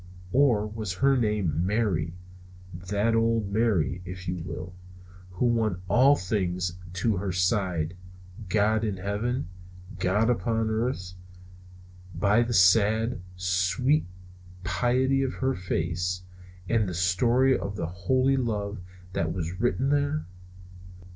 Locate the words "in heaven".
8.83-9.49